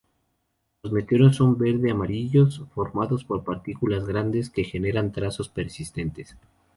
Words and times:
Los 0.81 0.91
meteoros 0.93 1.35
son 1.35 1.59
verde 1.59 1.91
amarillos, 1.91 2.59
formados 2.73 3.23
por 3.23 3.43
partículas 3.43 4.03
grandes 4.07 4.49
que 4.49 4.63
generan 4.63 5.11
trazos 5.11 5.47
persistentes. 5.47 6.35